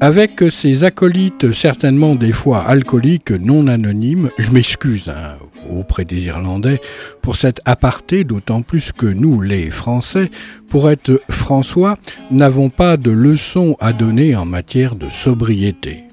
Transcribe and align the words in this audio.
avec 0.00 0.44
ses 0.50 0.84
acolytes 0.84 1.52
certainement 1.52 2.14
des 2.14 2.32
fois 2.32 2.60
alcooliques 2.60 3.32
non 3.32 3.66
anonymes, 3.66 4.30
je 4.38 4.50
m'excuse 4.52 5.08
hein, 5.08 5.34
auprès 5.68 6.04
des 6.04 6.20
Irlandais 6.20 6.80
pour 7.20 7.36
cet 7.36 7.60
aparté, 7.64 8.22
d'autant 8.24 8.62
plus 8.62 8.92
que 8.92 9.06
nous, 9.06 9.40
les 9.40 9.70
Français, 9.70 10.30
pour 10.68 10.88
être 10.90 11.20
François, 11.30 11.96
n'avons 12.30 12.70
pas 12.70 12.96
de 12.96 13.10
leçons 13.10 13.76
à 13.80 13.92
donner 13.92 14.36
en 14.36 14.44
matière 14.44 14.94
de 14.94 15.10
sobriété. 15.10 16.07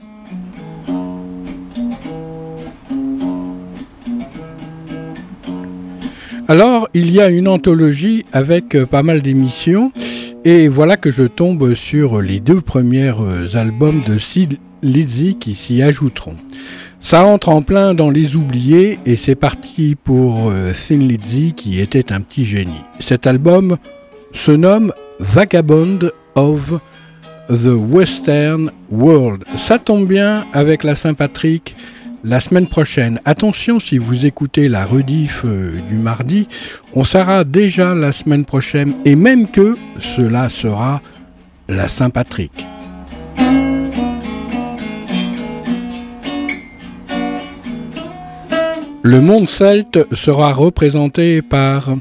Alors, 6.48 6.90
il 6.94 7.12
y 7.12 7.22
a 7.22 7.30
une 7.30 7.48
anthologie 7.48 8.24
avec 8.32 8.78
pas 8.86 9.02
mal 9.02 9.24
d'émissions 9.24 9.92
et 10.44 10.68
voilà 10.68 10.96
que 10.96 11.10
je 11.12 11.24
tombe 11.24 11.74
sur 11.74 12.22
les 12.22 12.40
deux 12.40 12.62
premiers 12.62 13.14
euh, 13.20 13.48
albums 13.56 14.04
de 14.08 14.20
Sid 14.20 14.60
Lizzy 14.84 15.38
qui 15.40 15.56
s'y 15.56 15.82
ajouteront. 15.82 16.36
Ça 17.00 17.26
entre 17.26 17.50
en 17.50 17.64
plein 17.64 17.96
dans 17.96 18.12
les 18.12 18.36
oubliés 18.36 19.00
et 19.08 19.16
c'est 19.16 19.34
parti 19.34 19.96
pour 19.96 20.52
euh, 20.52 20.72
Thin 20.72 21.00
Lizzy 21.00 21.54
qui 21.54 21.82
était 21.82 22.14
un 22.14 22.22
petit 22.22 22.46
génie. 22.46 22.84
Cet 23.00 23.26
album 23.26 23.78
se 24.32 24.52
nomme 24.52 24.94
Vagabond 25.20 26.12
of 26.36 26.80
the 27.50 27.74
Western 27.74 28.70
World. 28.92 29.46
Ça 29.58 29.80
tombe 29.80 30.08
bien 30.08 30.46
avec 30.54 30.84
la 30.84 30.94
Saint-Patrick 30.94 31.76
la 32.26 32.40
semaine 32.40 32.68
prochaine. 32.68 33.20
Attention, 33.24 33.80
si 33.80 34.00
vous 34.00 34.26
écoutez 34.26 34.68
la 34.68 34.84
rediff 34.86 35.44
euh, 35.46 35.80
du 35.88 35.96
mardi, 35.96 36.48
on 36.96 37.04
sera 37.04 37.44
déjà 37.44 37.94
la 37.94 38.12
semaine 38.12 38.46
prochaine 38.46 38.96
et 39.06 39.16
même 39.16 39.48
que 39.48 39.78
cela 40.00 40.50
sera 40.50 41.02
la 41.70 41.88
Saint-Patrick. 41.88 42.66
Le 49.04 49.22
monde 49.22 49.48
celte 49.48 50.00
sera 50.16 50.52
représenté 50.52 51.44
par 51.44 51.96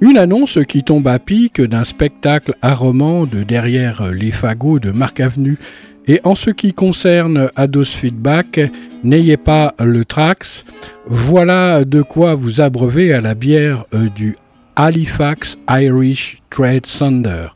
une 0.00 0.16
annonce 0.16 0.58
qui 0.66 0.82
tombe 0.82 1.08
à 1.08 1.18
pic 1.18 1.60
d'un 1.60 1.84
spectacle 1.84 2.54
à 2.62 2.74
de 2.74 3.42
derrière 3.42 4.10
les 4.12 4.30
fagots 4.30 4.78
de 4.78 4.92
Marc 4.92 5.20
Avenue 5.20 5.58
et 6.06 6.20
en 6.24 6.34
ce 6.34 6.50
qui 6.50 6.72
concerne 6.72 7.50
Ados 7.56 7.88
Feedback, 7.88 8.60
n'ayez 9.02 9.36
pas 9.36 9.74
le 9.80 10.04
Trax. 10.04 10.64
Voilà 11.06 11.84
de 11.84 12.02
quoi 12.02 12.34
vous 12.34 12.60
abreuver 12.60 13.12
à 13.12 13.20
la 13.20 13.34
bière 13.34 13.84
euh, 13.94 14.08
du 14.08 14.36
Halifax 14.76 15.56
Irish 15.68 16.42
Trade 16.50 16.86
Thunder. 16.86 17.48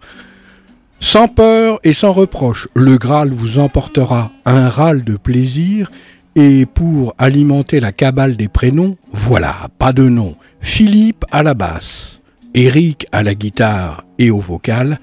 Sans 0.98 1.28
peur 1.28 1.80
et 1.84 1.92
sans 1.92 2.12
reproche, 2.12 2.68
le 2.74 2.98
Graal 2.98 3.30
vous 3.30 3.58
emportera 3.58 4.32
un 4.44 4.68
râle 4.68 5.02
de 5.02 5.16
plaisir 5.16 5.90
et 6.36 6.66
pour 6.66 7.14
alimenter 7.18 7.80
la 7.80 7.92
cabale 7.92 8.36
des 8.36 8.48
prénoms, 8.48 8.96
voilà, 9.12 9.68
pas 9.78 9.92
de 9.92 10.08
nom. 10.08 10.36
Philippe 10.60 11.24
à 11.30 11.42
la 11.42 11.54
basse, 11.54 12.20
Eric 12.54 13.06
à 13.12 13.22
la 13.22 13.34
guitare 13.34 14.04
et 14.18 14.30
au 14.30 14.38
vocal, 14.38 15.00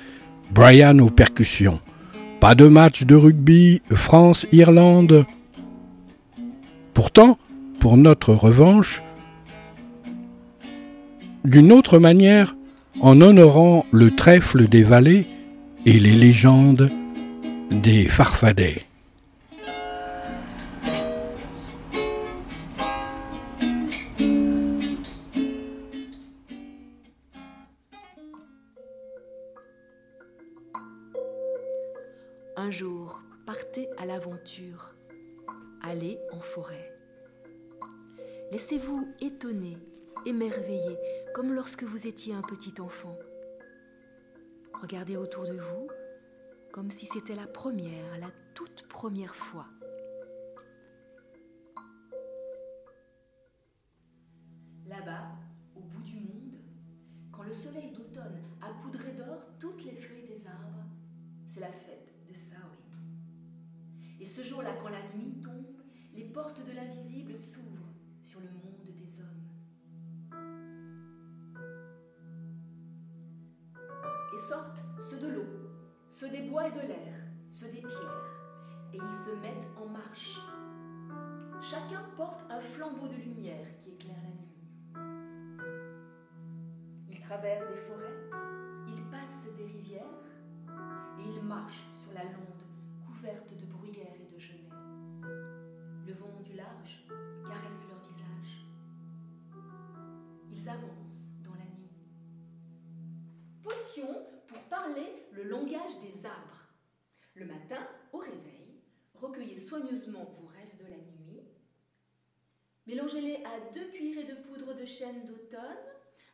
Brian 0.52 1.00
aux 1.00 1.10
percussions. 1.10 1.80
Pas 2.40 2.56
de 2.56 2.68
match 2.68 3.04
de 3.04 3.16
rugby 3.16 3.82
France-Irlande. 3.92 5.26
Pourtant, 6.94 7.38
pour 7.80 7.98
notre 7.98 8.34
revanche, 8.34 9.02
d'une 11.44 11.72
autre 11.72 12.00
manière, 12.00 12.56
en 13.02 13.22
honorant 13.22 13.86
le 13.92 14.12
trèfle 14.12 14.68
des 14.68 14.84
vallées 14.84 15.26
et 15.86 16.00
les 16.00 16.16
légendes 16.16 16.92
des 17.72 18.06
farfadets. 18.06 18.87
Allez 35.88 36.20
en 36.32 36.40
forêt. 36.40 36.94
Laissez-vous 38.52 39.08
étonner, 39.22 39.78
émerveiller, 40.26 40.98
comme 41.34 41.54
lorsque 41.54 41.84
vous 41.84 42.08
étiez 42.08 42.34
un 42.34 42.42
petit 42.42 42.80
enfant. 42.80 43.18
Regardez 44.82 45.18
autour 45.18 45.46
de 45.46 45.58
vous 45.58 45.88
comme 46.72 46.92
si 46.92 47.08
c'était 47.08 47.34
la 47.34 47.48
première, 47.48 48.20
la 48.20 48.30
toute 48.54 48.88
première 48.88 49.34
fois. 49.34 49.66
Là-bas, 54.86 55.32
au 55.76 55.80
bout 55.80 56.04
du 56.04 56.20
monde, 56.20 56.60
quand 57.32 57.42
le 57.42 57.54
soleil 57.54 57.94
d'automne 57.94 58.44
a 58.62 58.70
poudré 58.84 59.14
d'or 59.14 59.48
toutes 59.60 59.84
les 59.86 59.96
feuilles 59.96 60.28
des 60.28 60.46
arbres, 60.46 60.86
c'est 61.48 61.62
la 61.62 61.72
fête 61.72 62.14
de 62.28 62.36
Saoui. 62.36 62.84
Et 64.20 64.26
ce 64.28 64.44
jour-là, 64.44 64.74
quand 64.82 64.90
la 64.90 65.02
nuit 65.16 65.37
les 66.18 66.26
portes 66.26 66.66
de 66.66 66.72
l'invisible 66.72 67.38
s'ouvrent 67.38 67.94
sur 68.24 68.40
le 68.40 68.50
monde 68.50 68.92
des 68.96 69.20
hommes. 69.20 69.44
Et 74.34 74.40
sortent 74.50 74.84
ceux 74.98 75.20
de 75.20 75.28
l'eau, 75.28 75.46
ceux 76.10 76.30
des 76.30 76.50
bois 76.50 76.68
et 76.70 76.72
de 76.72 76.80
l'air, 76.80 77.14
ceux 77.52 77.68
des 77.68 77.82
pierres, 77.82 78.32
et 78.94 78.98
ils 78.98 79.26
se 79.26 79.36
mettent 79.42 79.70
en 79.78 79.86
marche. 79.86 80.40
Chacun 81.62 82.04
porte 82.16 82.44
un 82.50 82.62
flambeau 82.62 83.08
de 83.08 83.16
lumière 83.16 83.68
qui 83.84 83.92
éclaire 83.92 84.24
la 84.24 84.30
nuit. 84.30 84.56
Ils 87.10 87.20
traversent 87.20 87.70
des 87.70 87.78
forêts, 87.78 88.30
ils 88.88 89.04
passent 89.12 89.54
des 89.56 89.66
rivières, 89.66 90.24
et 91.20 91.30
ils 91.36 91.44
marchent 91.44 91.86
sur 91.92 92.12
la 92.14 92.24
londe 92.24 92.64
couverte 93.06 93.54
de 93.56 93.66
bruyères 93.66 94.27
Dans 100.68 101.54
la 101.54 101.64
nuit. 101.64 101.88
Potion 103.64 104.28
pour 104.48 104.60
parler 104.64 105.26
le 105.32 105.44
langage 105.44 105.98
des 106.00 106.26
arbres. 106.26 106.68
Le 107.36 107.46
matin, 107.46 107.88
au 108.12 108.18
réveil, 108.18 108.82
recueillez 109.14 109.58
soigneusement 109.58 110.26
vos 110.26 110.48
rêves 110.48 110.76
de 110.78 110.84
la 110.84 110.98
nuit. 110.98 111.48
Mélangez-les 112.86 113.46
à 113.46 113.62
deux 113.74 113.88
cuillerées 113.92 114.26
de 114.26 114.36
poudre 114.36 114.74
de 114.74 114.84
chêne 114.84 115.24
d'automne. 115.24 115.62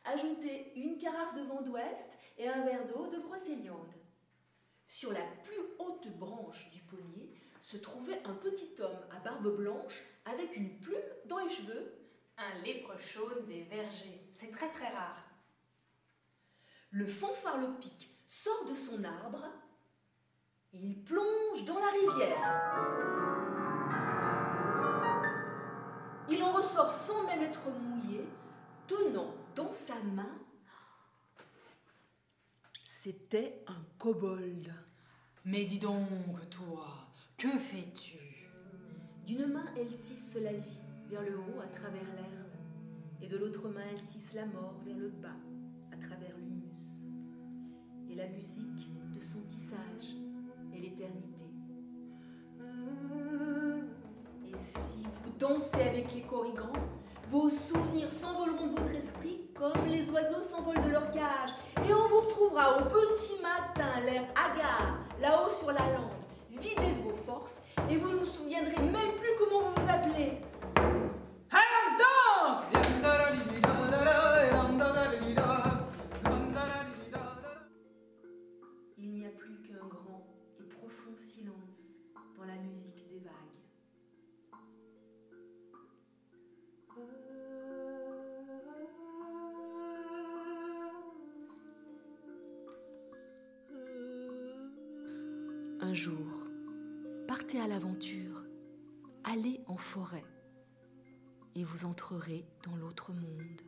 Ajoutez 0.04 0.72
une 0.74 0.98
carafe 0.98 1.36
de 1.36 1.42
vent 1.42 1.62
d'ouest 1.62 2.10
et 2.36 2.48
un 2.48 2.64
verre 2.64 2.88
d'eau 2.88 3.06
de 3.06 3.20
brocéliande. 3.20 3.94
Sur 4.88 5.12
la 5.12 5.22
plus 5.44 5.60
haute 5.78 6.08
branche 6.18 6.72
du 6.72 6.80
pommier, 6.80 7.32
se 7.62 7.76
trouvait 7.76 8.20
un 8.24 8.34
petit 8.34 8.74
homme 8.80 8.98
à 9.12 9.20
barbe 9.20 9.56
blanche 9.56 10.02
avec 10.24 10.56
une 10.56 10.80
plume 10.80 10.98
dans 11.26 11.38
les 11.38 11.50
cheveux, 11.50 11.93
un 12.38 12.58
léprechaune 12.64 13.46
des 13.46 13.62
vergers. 13.62 14.28
C'est 14.32 14.50
très 14.50 14.68
très 14.68 14.88
rare. 14.88 15.24
Le 16.90 17.06
fanfarlopic 17.06 18.10
sort 18.26 18.64
de 18.68 18.74
son 18.74 19.02
arbre, 19.04 19.44
il 20.72 21.02
plonge 21.04 21.64
dans 21.64 21.78
la 21.78 21.90
rivière. 21.90 23.04
il 26.28 26.42
en 26.42 26.52
ressort 26.52 26.90
sans 26.90 27.24
même 27.26 27.42
être 27.42 27.70
mouillé, 27.70 28.26
tenant 28.86 29.34
dans 29.54 29.72
sa 29.72 29.94
main. 30.02 30.38
C'était 32.84 33.62
un 33.66 33.82
kobold. 33.98 34.72
Mais 35.44 35.64
dis 35.64 35.78
donc, 35.78 36.08
toi, 36.50 37.08
que 37.36 37.58
fais-tu? 37.58 38.48
D'une 39.26 39.46
main, 39.46 39.66
elle 39.76 40.00
tisse 40.00 40.36
la 40.36 40.52
vie 40.52 40.83
vers 41.10 41.22
le 41.22 41.36
haut 41.36 41.60
à 41.60 41.66
travers 41.68 42.02
l'herbe, 42.16 42.54
et 43.22 43.26
de 43.26 43.36
l'autre 43.36 43.68
main, 43.68 43.82
elle 43.90 44.04
tisse 44.04 44.32
la 44.34 44.46
mort 44.46 44.74
vers 44.84 44.96
le 44.96 45.08
bas 45.08 45.36
à 45.92 45.96
travers 45.96 46.36
l'humus, 46.36 47.00
et 48.10 48.14
la 48.14 48.26
musique 48.28 48.90
de 49.12 49.20
son 49.20 49.40
tissage 49.42 50.16
et 50.72 50.80
l'éternité. 50.80 51.44
Et 54.46 54.56
si 54.58 55.04
vous 55.04 55.32
dansez 55.38 55.82
avec 55.88 56.12
les 56.14 56.22
corrigans, 56.22 56.72
vos 57.30 57.48
souvenirs 57.48 58.12
s'envoleront 58.12 58.66
de 58.68 58.80
votre 58.80 58.94
esprit 58.94 59.40
comme 59.54 59.86
les 59.86 60.08
oiseaux 60.10 60.40
s'envolent 60.40 60.84
de 60.84 60.90
leur 60.90 61.10
cage, 61.10 61.50
et 61.76 61.92
on 61.94 62.08
vous 62.08 62.20
retrouvera 62.20 62.78
au 62.78 62.84
petit 62.84 63.40
matin, 63.40 64.00
l'air 64.04 64.24
hagard, 64.34 64.98
là-haut 65.20 65.50
sur 65.58 65.72
la 65.72 65.92
lande, 65.92 66.10
vidé 66.50 66.74
de 66.74 67.02
vos 67.02 67.16
forces, 67.24 67.62
et 67.88 67.96
vous 67.96 68.10
ne 68.10 68.16
vous 68.16 68.26
souviendrez 68.26 68.82
même 68.82 69.14
plus 69.16 69.30
comment 69.38 69.68
vous 69.68 69.82
vous 69.82 69.88
appelez. 69.88 70.40
À 97.58 97.68
l'aventure, 97.68 98.42
allez 99.22 99.60
en 99.66 99.76
forêt, 99.76 100.24
et 101.54 101.62
vous 101.62 101.86
entrerez 101.86 102.44
dans 102.64 102.74
l'autre 102.76 103.12
monde. 103.12 103.60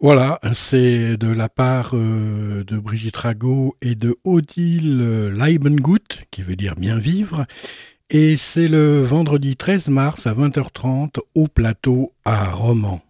Voilà, 0.00 0.38
c'est 0.52 1.16
de 1.16 1.28
la 1.28 1.48
part 1.48 1.92
euh, 1.94 2.62
de 2.64 2.78
Brigitte 2.78 3.16
Rago 3.16 3.76
et 3.80 3.94
de 3.94 4.16
Odile 4.24 5.28
Leibengut, 5.30 6.26
qui 6.30 6.42
veut 6.42 6.56
dire 6.56 6.76
bien 6.76 6.98
vivre. 6.98 7.46
Et 8.10 8.36
c'est 8.36 8.68
le 8.68 9.02
vendredi 9.02 9.56
13 9.56 9.88
mars 9.88 10.26
à 10.26 10.34
20h30 10.34 11.20
au 11.34 11.48
plateau 11.48 12.12
à 12.24 12.50
Romans. 12.50 13.00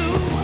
do. 0.00 0.39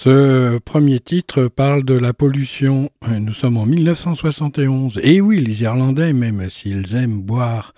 Ce 0.00 0.58
premier 0.58 1.00
titre 1.00 1.48
parle 1.48 1.84
de 1.84 1.94
la 1.94 2.12
pollution. 2.12 2.88
Nous 3.10 3.32
sommes 3.32 3.56
en 3.56 3.66
1971. 3.66 5.00
Et 5.02 5.20
oui, 5.20 5.40
les 5.40 5.62
Irlandais, 5.62 6.12
même 6.12 6.48
s'ils 6.50 6.94
aiment 6.94 7.20
boire 7.20 7.74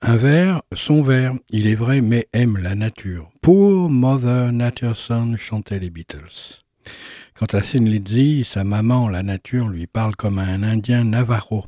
un 0.00 0.14
verre, 0.14 0.62
son 0.72 1.02
verre, 1.02 1.32
il 1.50 1.66
est 1.66 1.74
vrai, 1.74 2.00
mais 2.00 2.28
aiment 2.32 2.58
la 2.58 2.76
nature. 2.76 3.28
Pour 3.40 3.90
Mother 3.90 4.52
Nature 4.52 4.94
Son 4.94 5.36
chantaient 5.36 5.80
les 5.80 5.90
Beatles. 5.90 6.62
Quant 7.36 7.46
à 7.52 7.60
Sin 7.60 7.86
sa 8.44 8.62
maman, 8.62 9.08
la 9.08 9.24
nature, 9.24 9.66
lui 9.66 9.88
parle 9.88 10.14
comme 10.14 10.38
un 10.38 10.62
Indien 10.62 11.02
Navarro. 11.02 11.64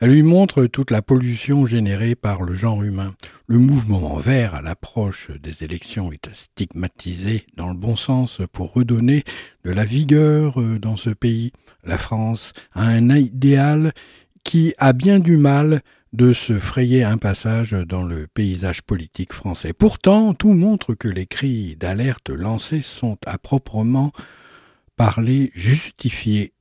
Elle 0.00 0.10
lui 0.10 0.22
montre 0.22 0.66
toute 0.66 0.92
la 0.92 1.02
pollution 1.02 1.66
générée 1.66 2.14
par 2.14 2.42
le 2.42 2.54
genre 2.54 2.84
humain. 2.84 3.14
Le 3.48 3.58
mouvement 3.58 4.16
vert 4.18 4.54
à 4.54 4.62
l'approche 4.62 5.32
des 5.42 5.64
élections 5.64 6.12
est 6.12 6.32
stigmatisé 6.32 7.44
dans 7.56 7.68
le 7.68 7.76
bon 7.76 7.96
sens 7.96 8.40
pour 8.52 8.72
redonner 8.72 9.24
de 9.64 9.72
la 9.72 9.84
vigueur 9.84 10.60
euh, 10.60 10.78
dans 10.78 10.96
ce 10.96 11.10
pays. 11.10 11.50
La 11.82 11.98
France 11.98 12.52
a 12.74 12.82
un 12.82 13.10
idéal 13.10 13.92
qui 14.44 14.72
a 14.78 14.92
bien 14.92 15.18
du 15.18 15.36
mal 15.36 15.80
de 16.12 16.32
se 16.32 16.60
frayer 16.60 17.02
un 17.02 17.18
passage 17.18 17.72
dans 17.72 18.04
le 18.04 18.28
paysage 18.28 18.82
politique 18.82 19.32
français. 19.32 19.72
Pourtant, 19.72 20.32
tout 20.32 20.52
montre 20.52 20.94
que 20.94 21.08
les 21.08 21.26
cris 21.26 21.74
d'alerte 21.74 22.30
lancés 22.30 22.82
sont 22.82 23.18
à 23.26 23.36
proprement 23.36 24.12
parler 24.96 25.50
justifiés 25.54 26.52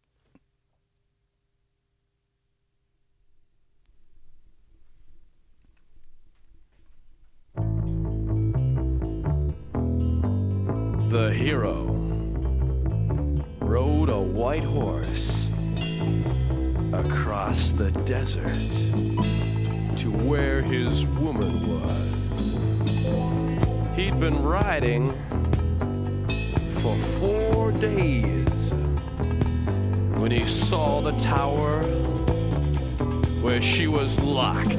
The 11.09 11.31
hero 11.31 11.85
rode 13.61 14.09
a 14.09 14.19
white 14.19 14.63
horse 14.63 15.45
across 16.91 17.71
the 17.71 17.91
desert 18.03 18.51
to 19.99 20.11
where 20.11 20.61
his 20.61 21.05
woman 21.05 21.61
was. 21.65 22.35
He'd 23.95 24.19
been 24.19 24.43
riding 24.43 25.13
for 26.79 26.93
four 27.19 27.71
days 27.71 28.73
when 30.19 30.31
he 30.31 30.43
saw 30.43 30.99
the 30.99 31.17
tower 31.21 31.83
where 33.41 33.61
she 33.61 33.87
was 33.87 34.19
locked 34.19 34.71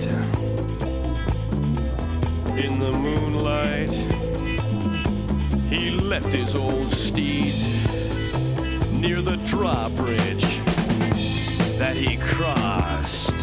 in 2.58 2.78
the 2.80 2.92
moonlight 2.92 4.17
he 5.68 5.90
left 5.90 6.26
his 6.26 6.54
old 6.54 6.90
steed 6.92 7.54
near 8.92 9.20
the 9.20 9.36
drawbridge 9.46 10.44
that 11.78 11.94
he 11.94 12.16
crossed. 12.16 13.34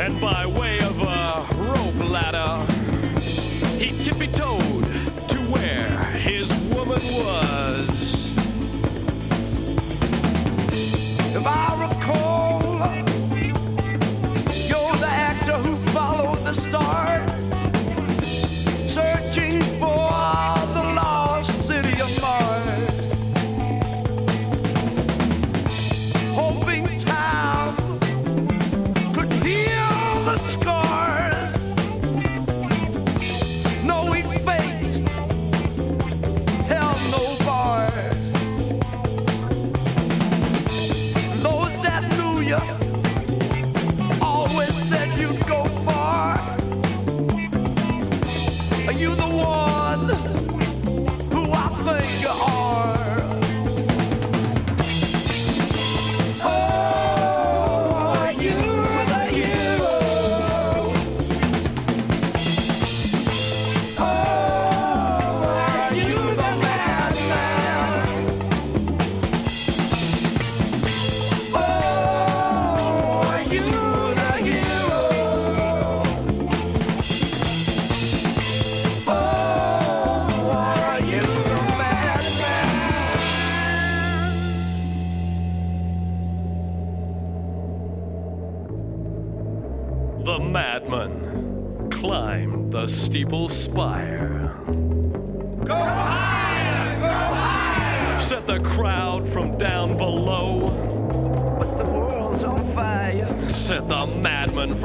And 0.00 0.20
by 0.20 0.46
way 0.46 0.78
of 0.80 0.93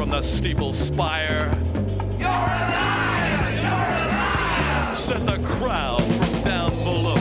from 0.10 0.18
the 0.18 0.22
steeple 0.24 0.74
spire. 0.74 1.56
You're 2.18 2.30
a 2.30 2.66
liar! 2.74 3.50
You're! 3.62 4.96
Said 4.96 5.20
the 5.20 5.38
crowd 5.48 6.04
from 6.04 6.44
down 6.44 6.72
below. 6.84 7.18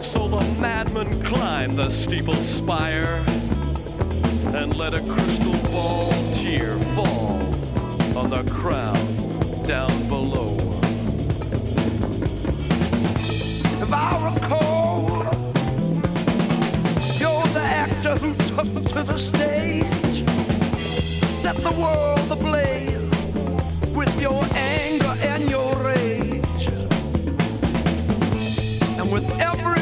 So 0.00 0.28
the 0.28 0.40
madman 0.60 1.20
climbed 1.22 1.74
the 1.74 1.90
steeple 1.90 2.34
spire 2.34 3.24
and 4.54 4.76
let 4.76 4.94
a 4.94 5.00
crystal 5.00 5.58
ball 5.70 6.12
tear 6.34 6.76
fall 6.94 7.40
on 8.16 8.30
the 8.30 8.44
crowd 8.48 9.66
down 9.66 10.08
below. 10.08 10.56
If 13.82 13.92
I 13.92 14.32
recall, 14.32 15.08
you're 17.18 17.46
the 17.52 17.64
actor 17.64 18.16
who 18.16 18.34
took 18.46 18.84
to 18.92 19.02
the 19.02 19.18
stage, 19.18 20.11
set 21.42 21.56
the 21.56 21.72
world 21.72 22.30
ablaze 22.30 23.10
with 23.96 24.22
your 24.22 24.44
anger 24.54 25.12
and 25.22 25.50
your 25.50 25.74
rage. 25.82 26.68
And 28.96 29.10
with 29.10 29.28
every 29.40 29.81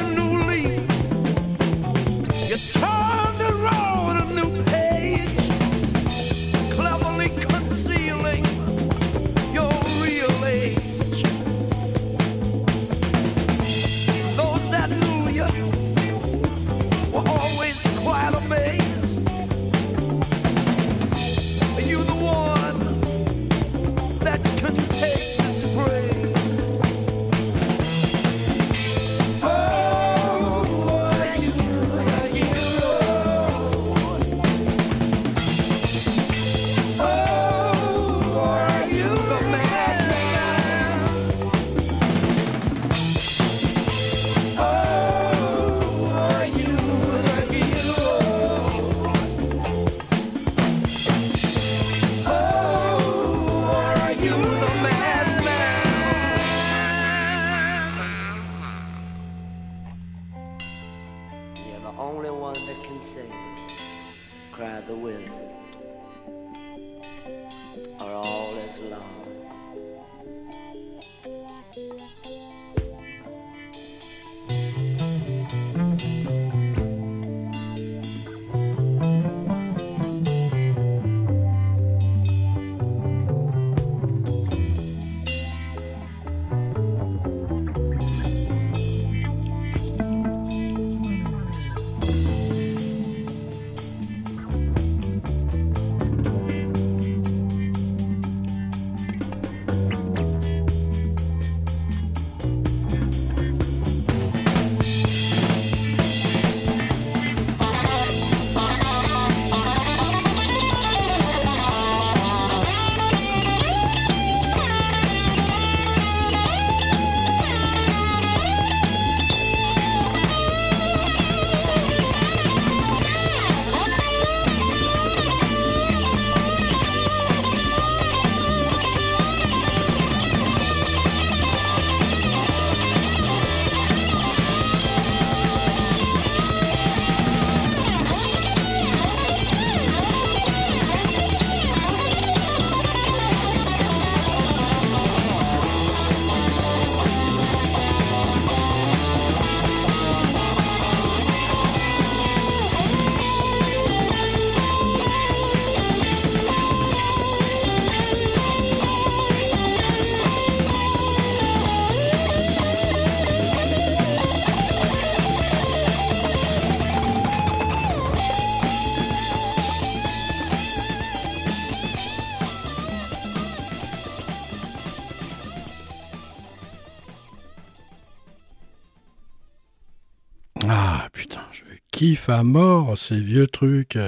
à 182.28 182.42
mort 182.42 182.96
ces 182.96 183.20
vieux 183.20 183.46
trucs. 183.46 183.98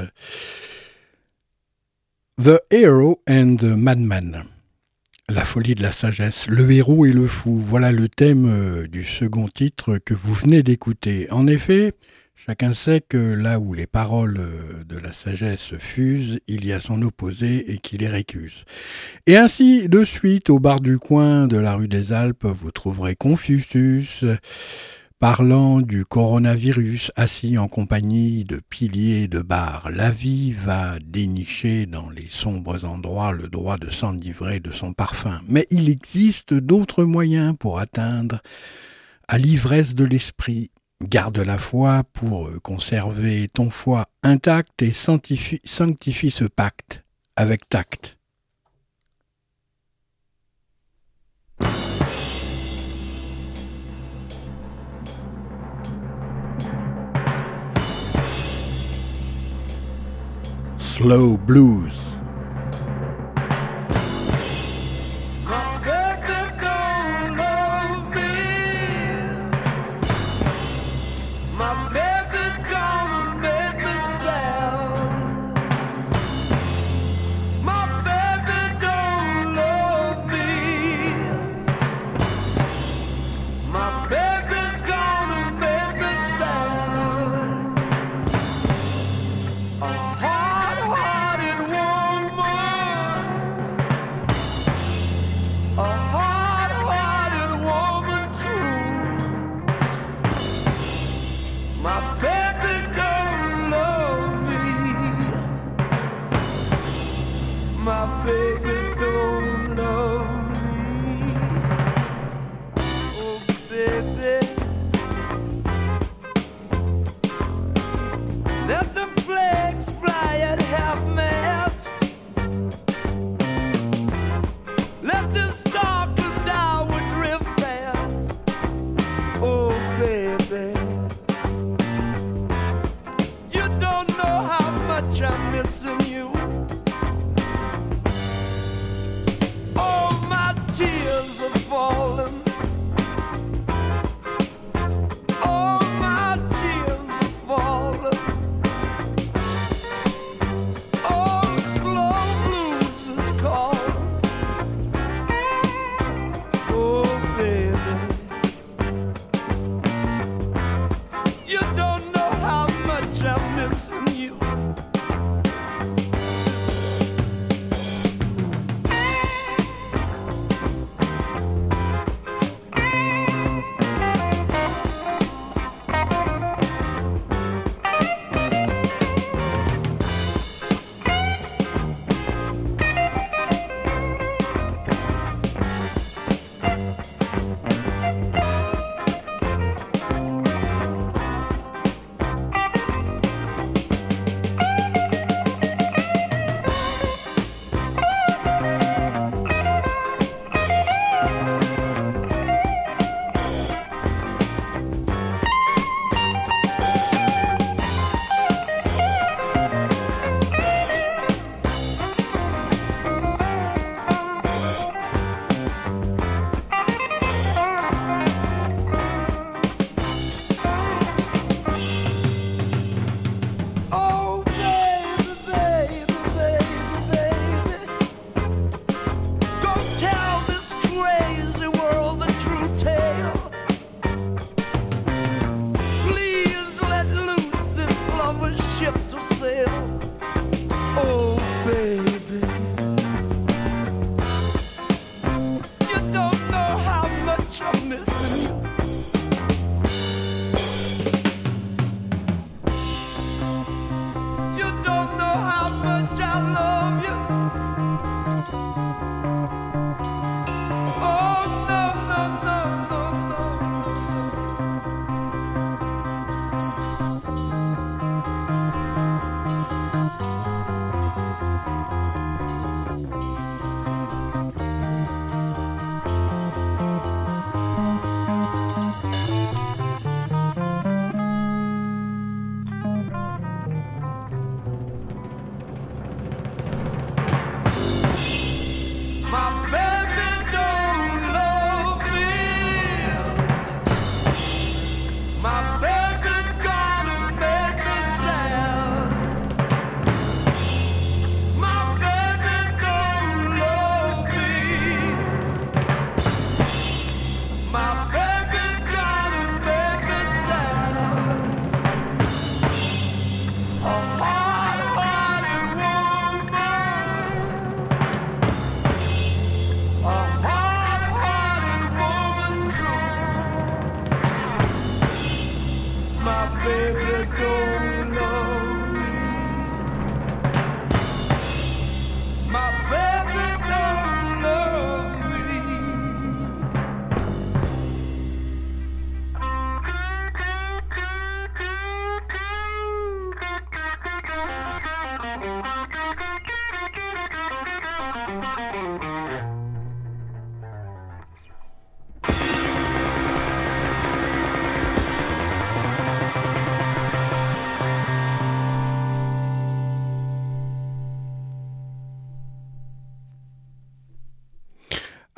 The 2.43 2.59
Hero 2.71 3.21
and 3.29 3.57
the 3.57 3.77
Madman. 3.77 4.45
La 5.29 5.45
folie 5.45 5.75
de 5.75 5.83
la 5.83 5.91
sagesse, 5.91 6.47
le 6.49 6.71
héros 6.71 7.05
et 7.05 7.13
le 7.13 7.27
fou, 7.27 7.63
voilà 7.63 7.93
le 7.93 8.09
thème 8.09 8.47
euh, 8.49 8.87
du 8.89 9.05
second 9.05 9.47
titre 9.47 9.99
que 9.99 10.15
vous 10.15 10.33
venez 10.33 10.63
d'écouter. 10.63 11.31
En 11.31 11.47
effet, 11.47 11.93
chacun 12.35 12.73
sait 12.73 13.03
que 13.07 13.19
là 13.19 13.61
où 13.61 13.75
les 13.75 13.87
paroles 13.87 14.39
euh, 14.41 14.85
de 14.85 14.97
la 14.97 15.13
sagesse 15.13 15.75
fusent, 15.79 16.41
il 16.49 16.65
y 16.65 16.73
a 16.73 16.81
son 16.81 17.03
opposé 17.03 17.73
et 17.73 17.79
qui 17.79 17.99
les 17.99 18.09
récuse. 18.09 18.65
Et 19.27 19.37
ainsi, 19.37 19.89
de 19.89 20.05
suite, 20.05 20.49
au 20.49 20.59
bar 20.59 20.81
du 20.81 20.99
coin 20.99 21.47
de 21.47 21.59
la 21.59 21.75
rue 21.75 21.89
des 21.89 22.15
Alpes, 22.15 22.47
vous 22.47 22.71
trouverez 22.71 23.17
Confucius, 23.17 24.25
parlant 25.23 25.81
du 25.81 26.05
coronavirus 26.05 27.13
assis 27.15 27.57
en 27.57 27.69
compagnie 27.69 28.43
de 28.43 28.57
piliers 28.57 29.29
de 29.29 29.39
bar. 29.39 29.89
La 29.89 30.11
vie 30.11 30.51
va 30.53 30.99
dénicher 30.99 31.87
dans 31.87 32.11
les 32.11 32.27
sombres 32.29 32.85
endroits 32.85 33.31
le 33.31 33.47
droit 33.47 33.77
de 33.77 33.89
s'enivrer 33.89 34.59
de 34.59 34.73
son 34.73 34.93
parfum. 34.93 35.41
Mais 35.47 35.65
il 35.71 35.89
existe 35.89 36.53
d'autres 36.55 37.05
moyens 37.05 37.55
pour 37.57 37.79
atteindre 37.79 38.41
à 39.29 39.39
l'ivresse 39.39 39.95
de 39.95 40.05
l'esprit. 40.05 40.73
Garde 41.05 41.39
la 41.39 41.59
foi 41.59 42.03
pour 42.15 42.51
conserver 42.61 43.47
ton 43.47 43.71
foie 43.71 44.09
intact 44.25 44.83
et 44.83 44.91
sanctifie, 44.91 45.61
sanctifie 45.63 46.33
ce 46.33 46.47
pacte 46.47 47.05
avec 47.37 47.69
tact. 47.69 48.19
Slow 61.03 61.37
Blues. 61.37 62.02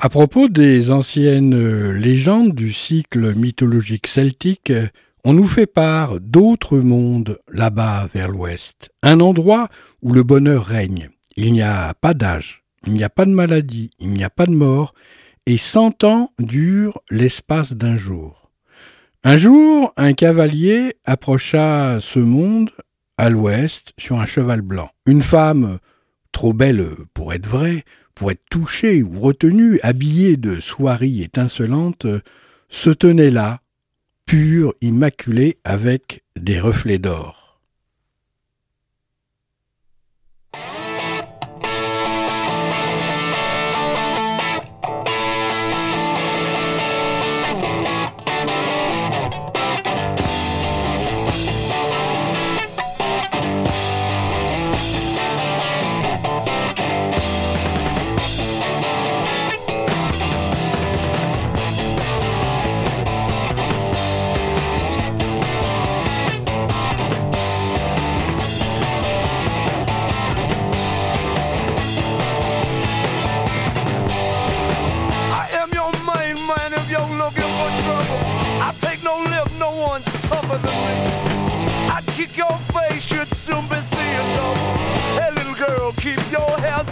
À 0.05 0.09
propos 0.09 0.49
des 0.49 0.91
anciennes 0.91 1.55
euh, 1.55 1.91
légendes 1.91 2.53
du 2.53 2.71
cycle 2.71 3.33
mythologique 3.33 4.05
celtique, 4.05 4.69
euh, 4.69 4.87
on 5.23 5.33
nous 5.33 5.47
fait 5.47 5.65
part 5.65 6.19
d'autres 6.19 6.77
mondes 6.77 7.39
là-bas 7.51 8.07
vers 8.13 8.29
l'ouest, 8.29 8.91
un 9.01 9.19
endroit 9.19 9.67
où 10.03 10.13
le 10.13 10.21
bonheur 10.21 10.63
règne. 10.63 11.09
Il 11.37 11.51
n'y 11.53 11.63
a 11.63 11.95
pas 11.95 12.13
d'âge, 12.13 12.61
il 12.85 12.93
n'y 12.93 13.03
a 13.03 13.09
pas 13.09 13.25
de 13.25 13.31
maladie, 13.31 13.89
il 13.97 14.11
n'y 14.11 14.23
a 14.23 14.29
pas 14.29 14.45
de 14.45 14.51
mort, 14.51 14.93
et 15.47 15.57
cent 15.57 16.03
ans 16.03 16.29
durent 16.37 17.01
l'espace 17.09 17.73
d'un 17.73 17.97
jour. 17.97 18.51
Un 19.23 19.37
jour, 19.37 19.91
un 19.97 20.13
cavalier 20.13 20.97
approcha 21.05 21.97
ce 21.99 22.19
monde 22.19 22.69
à 23.17 23.31
l'ouest 23.31 23.91
sur 23.97 24.19
un 24.19 24.27
cheval 24.27 24.61
blanc. 24.61 24.91
Une 25.07 25.23
femme, 25.23 25.79
trop 26.31 26.53
belle 26.53 26.91
pour 27.15 27.33
être 27.33 27.47
vraie, 27.47 27.83
pour 28.15 28.31
être 28.31 28.43
touchée 28.49 29.03
ou 29.03 29.19
retenue, 29.19 29.79
habillée 29.83 30.37
de 30.37 30.59
soieries 30.59 31.21
étincelantes, 31.21 32.07
se 32.69 32.89
tenait 32.89 33.31
là, 33.31 33.61
pure, 34.25 34.73
immaculée, 34.81 35.57
avec 35.63 36.23
des 36.35 36.59
reflets 36.59 36.97
d'or. 36.97 37.44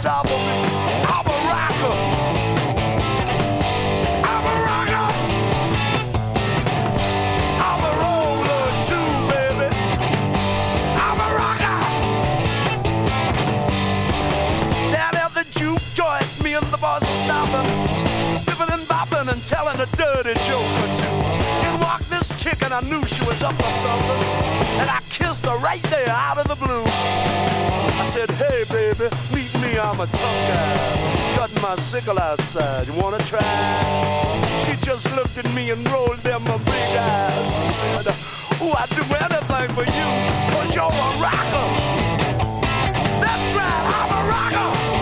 I'm 0.06 0.26
a 0.26 1.36
rocker. 1.48 1.96
I'm 4.22 4.44
a 4.44 4.54
rocker. 4.68 5.08
I'm 7.64 7.80
a 7.84 7.92
roller 8.02 8.66
too, 8.84 9.08
baby. 9.32 9.68
I'm 11.00 11.18
a 11.20 11.28
rocker. 11.38 11.78
Down 14.92 15.14
at 15.16 15.32
the 15.34 15.44
juke 15.58 15.80
joint, 15.94 16.44
me 16.44 16.54
and 16.54 16.66
the 16.66 16.76
boss 16.76 17.02
are 17.02 17.24
stopping 17.24 18.04
bipping 18.54 18.72
and 18.72 18.86
bopping 18.86 19.32
and 19.32 19.44
telling 19.46 19.80
a 19.80 19.86
dirty 19.96 20.34
joke 20.46 20.74
or 20.82 20.90
two. 20.96 21.16
In 21.66 21.80
walked 21.80 22.10
this 22.10 22.28
chick 22.42 22.62
and 22.62 22.72
I 22.72 22.80
knew 22.82 23.04
she 23.06 23.24
was 23.24 23.42
up 23.42 23.54
for 23.54 23.70
something. 23.70 24.22
And 24.80 24.90
I 24.90 25.00
kissed 25.10 25.46
her 25.46 25.56
right 25.58 25.82
there 25.84 26.10
out 26.10 26.38
of 26.38 26.48
the 26.48 26.56
blue. 26.56 26.84
I 26.86 28.04
said, 28.04 28.30
hey 28.32 28.64
baby, 28.70 29.08
me, 29.64 29.78
I'm 29.78 30.00
a 30.00 30.06
tough 30.06 30.48
guy. 30.48 31.36
Cutting 31.36 31.62
my 31.62 31.76
sickle 31.76 32.18
outside, 32.18 32.86
you 32.86 32.94
wanna 32.94 33.18
try? 33.24 33.40
She 34.64 34.76
just 34.76 35.10
looked 35.16 35.36
at 35.38 35.52
me 35.54 35.70
and 35.70 35.88
rolled 35.90 36.18
them 36.18 36.42
her 36.46 36.58
big 36.58 36.90
eyes 36.96 37.56
and 37.56 37.72
said, 37.72 38.06
oh, 38.60 38.74
I'd 38.78 38.90
do 38.90 39.04
anything 39.24 39.68
for 39.76 39.84
you, 39.98 40.10
cause 40.52 40.74
you're 40.74 40.84
a 40.84 41.10
rocker. 41.24 41.68
That's 43.22 43.54
right, 43.54 43.84
I'm 43.98 44.10
a 44.18 44.28
rocker. 44.28 44.93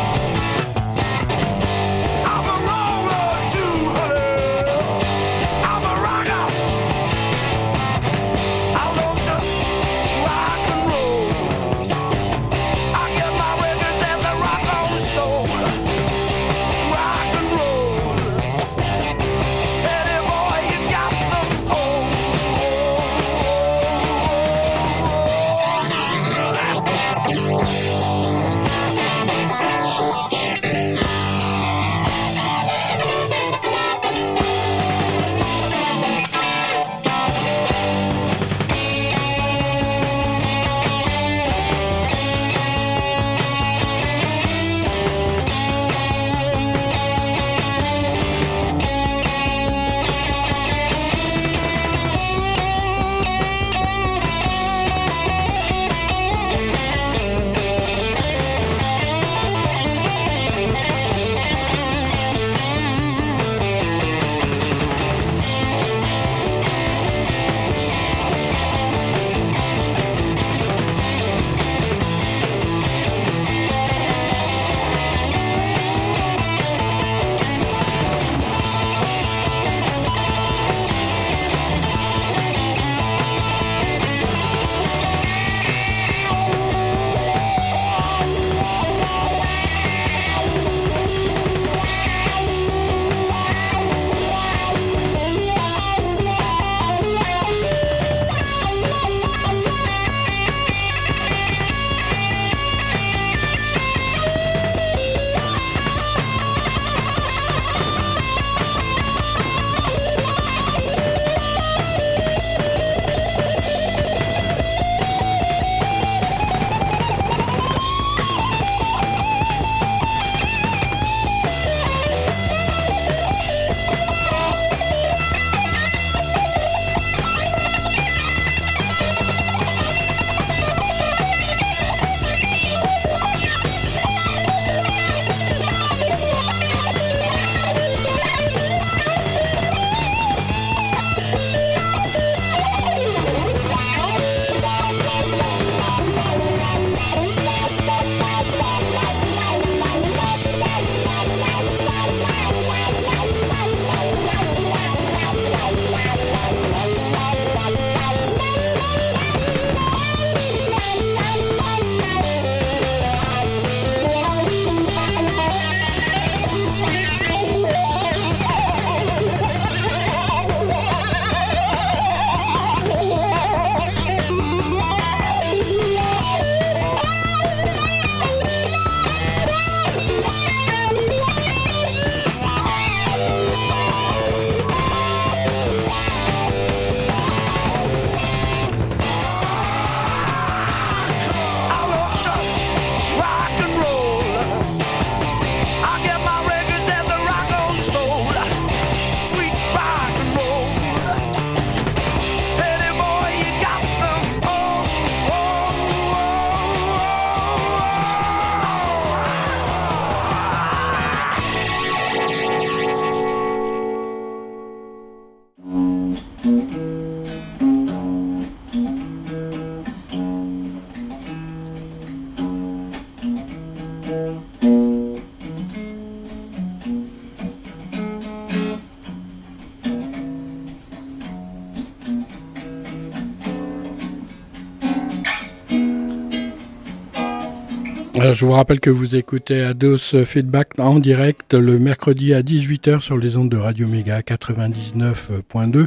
Je 238.33 238.45
vous 238.45 238.53
rappelle 238.53 238.81
que 238.81 238.91
vous 238.91 239.17
écoutez 239.17 239.63
Ados 239.63 240.15
Feedback 240.25 240.79
en 240.79 240.99
direct 240.99 241.55
le 241.55 241.79
mercredi 241.79 242.33
à 242.33 242.43
18h 242.43 243.01
sur 243.01 243.19
les 243.19 243.37
ondes 243.37 243.51
de 243.51 243.57
Radio 243.57 243.87
Méga 243.87 244.21
99.2 244.21 245.87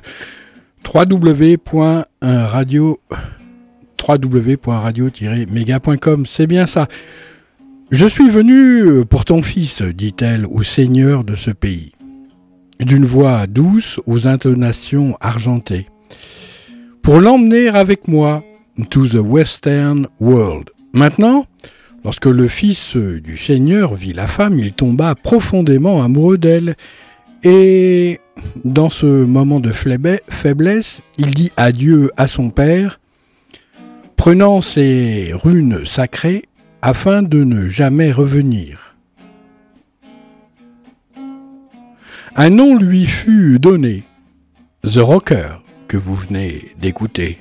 www.radio 0.94 3.00
www.radio-méga.com, 4.08 6.26
c'est 6.28 6.48
bien 6.48 6.68
ça. 6.68 6.88
Je 7.90 8.06
suis 8.06 8.30
venu 8.30 9.04
pour 9.06 9.26
ton 9.26 9.42
fils, 9.42 9.82
dit-elle 9.82 10.46
au 10.46 10.62
seigneur 10.62 11.24
de 11.24 11.36
ce 11.36 11.50
pays, 11.52 11.94
d'une 12.80 13.06
voix 13.06 13.48
douce 13.48 14.00
aux 14.06 14.28
intonations 14.28 15.18
argentées, 15.20 15.88
pour 17.02 17.20
l'emmener 17.20 17.70
avec 17.70 18.08
moi 18.08 18.44
to 18.90 19.08
the 19.08 19.16
western 19.16 20.08
world. 20.20 20.70
Maintenant, 20.94 21.46
Lorsque 22.06 22.28
le 22.28 22.48
fils 22.48 22.96
du 22.96 23.36
Seigneur 23.36 23.96
vit 23.96 24.14
la 24.14 24.28
femme, 24.28 24.60
il 24.60 24.74
tomba 24.74 25.16
profondément 25.16 26.04
amoureux 26.04 26.38
d'elle, 26.38 26.76
et 27.44 28.20
dans 28.64 28.92
ce 28.92 29.08
moment 29.08 29.60
de 29.60 29.72
faiblesse, 29.72 31.02
il 31.18 31.34
dit 31.34 31.52
adieu 31.58 32.12
à 32.16 32.28
son 32.28 32.52
père, 32.52 33.00
prenant 34.18 34.62
ses 34.62 35.32
runes 35.34 35.84
sacrées 35.84 36.44
afin 36.84 37.24
de 37.24 37.44
ne 37.44 37.68
jamais 37.70 38.12
revenir. 38.12 38.96
Un 42.36 42.52
nom 42.52 42.78
lui 42.78 43.08
fut 43.08 43.58
donné, 43.58 44.04
The 44.84 44.98
Rocker, 44.98 45.64
que 45.88 45.98
vous 45.98 46.14
venez 46.14 46.76
d'écouter. 46.80 47.40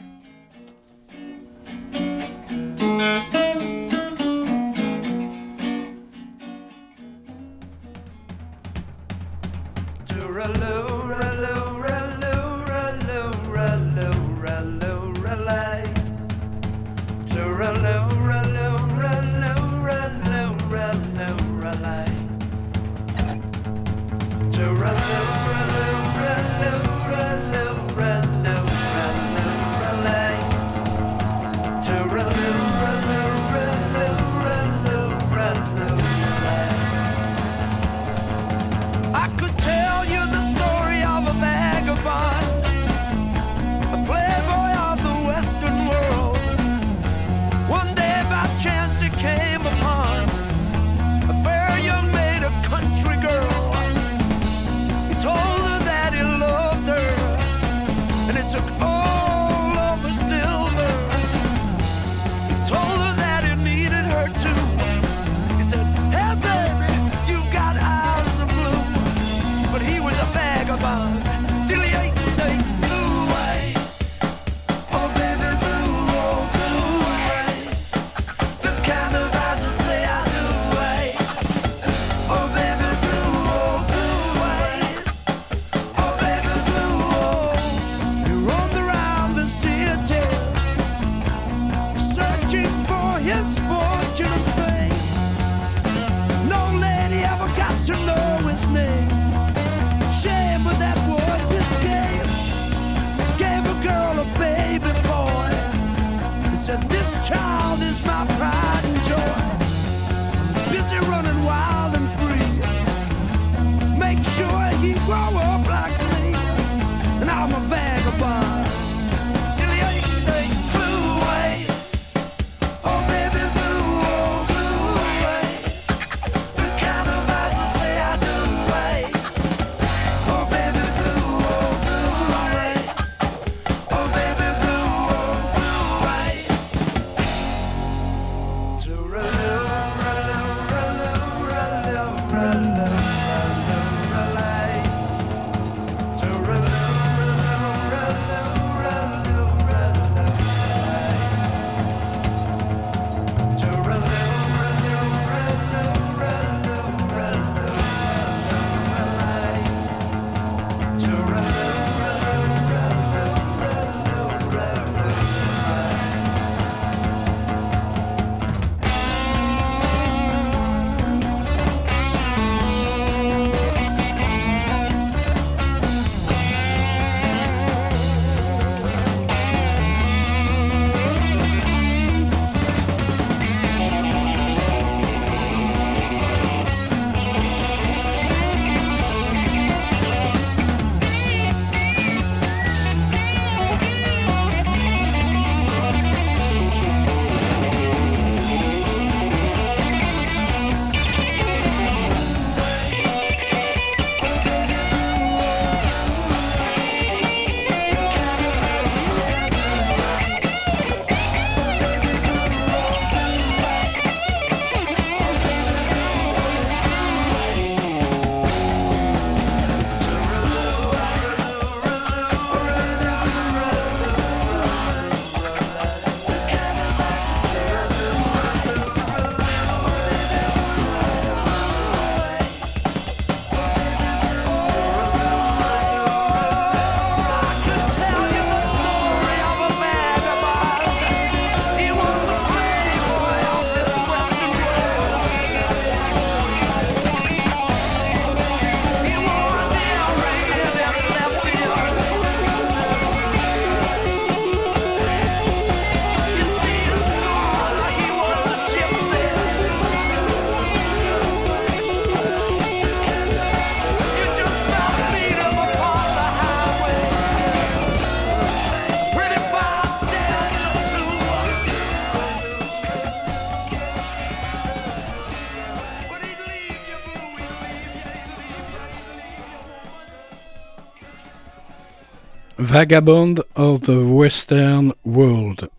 Vagabond 282.84 283.36
of 283.56 283.80
the 283.80 283.96
Western 283.96 284.92
World. 285.06 285.70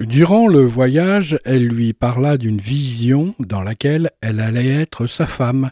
Durant 0.00 0.48
le 0.48 0.64
voyage, 0.64 1.38
elle 1.44 1.68
lui 1.68 1.92
parla 1.92 2.38
d'une 2.38 2.60
vision 2.60 3.36
dans 3.38 3.62
laquelle 3.62 4.10
elle 4.20 4.40
allait 4.40 4.66
être 4.66 5.06
sa 5.06 5.28
femme. 5.28 5.70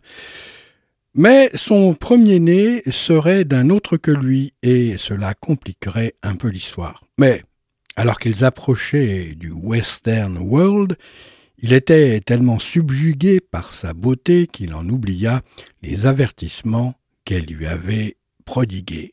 Mais 1.16 1.51
son 1.55 1.95
premier-né 1.95 2.85
serait 2.93 3.45
d'un 3.45 3.70
autre 3.70 3.97
que 3.97 4.12
lui, 4.12 4.53
et 4.62 4.97
cela 4.99 5.35
compliquerait 5.35 6.14
un 6.22 6.37
peu 6.37 6.47
l'histoire. 6.47 7.03
Mais, 7.18 7.43
alors 7.97 8.20
qu'ils 8.20 8.45
approchaient 8.45 9.35
du 9.37 9.51
Western 9.51 10.39
World, 10.39 10.97
il 11.59 11.72
était 11.72 12.20
tellement 12.20 12.61
subjugué 12.61 13.41
par 13.41 13.72
sa 13.72 13.95
beauté 13.95 14.47
qu'il 14.47 14.72
en 14.74 14.89
oublia 14.89 15.43
les 15.83 16.07
avertissements 16.07 16.95
qu'elle 17.24 17.47
lui 17.47 17.66
avait 17.66 18.14
prodigués. 18.45 19.12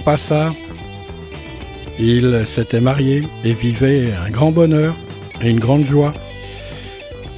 passa. 0.00 0.52
Ils 1.98 2.44
s'étaient 2.46 2.80
mariés 2.80 3.22
et 3.44 3.52
vivait 3.52 4.10
un 4.26 4.30
grand 4.30 4.50
bonheur 4.50 4.94
et 5.40 5.48
une 5.48 5.60
grande 5.60 5.86
joie, 5.86 6.12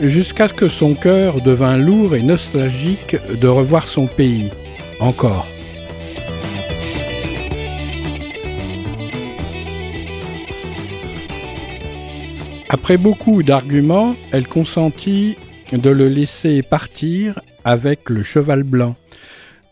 jusqu'à 0.00 0.48
ce 0.48 0.54
que 0.54 0.68
son 0.68 0.94
cœur 0.94 1.40
devint 1.40 1.76
lourd 1.76 2.14
et 2.14 2.22
nostalgique 2.22 3.16
de 3.40 3.48
revoir 3.48 3.86
son 3.86 4.06
pays, 4.06 4.50
encore. 4.98 5.46
Après 12.70 12.96
beaucoup 12.96 13.42
d'arguments, 13.42 14.14
elle 14.32 14.46
consentit 14.46 15.36
de 15.72 15.90
le 15.90 16.08
laisser 16.08 16.62
partir 16.62 17.40
avec 17.64 18.10
le 18.10 18.22
cheval 18.22 18.62
blanc 18.62 18.96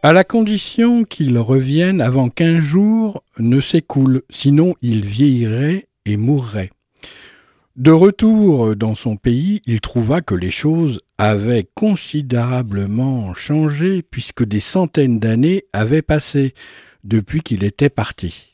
à 0.06 0.12
la 0.12 0.22
condition 0.22 1.02
qu'il 1.02 1.36
revienne 1.36 2.00
avant 2.00 2.28
qu'un 2.28 2.60
jour 2.60 3.24
ne 3.40 3.58
s'écoule, 3.58 4.22
sinon 4.30 4.76
il 4.80 5.04
vieillirait 5.04 5.88
et 6.04 6.16
mourrait. 6.16 6.70
De 7.74 7.90
retour 7.90 8.76
dans 8.76 8.94
son 8.94 9.16
pays, 9.16 9.62
il 9.66 9.80
trouva 9.80 10.20
que 10.20 10.36
les 10.36 10.52
choses 10.52 11.00
avaient 11.18 11.68
considérablement 11.74 13.34
changé 13.34 14.02
puisque 14.08 14.44
des 14.44 14.60
centaines 14.60 15.18
d'années 15.18 15.64
avaient 15.72 16.02
passé 16.02 16.54
depuis 17.02 17.40
qu'il 17.40 17.64
était 17.64 17.90
parti. 17.90 18.45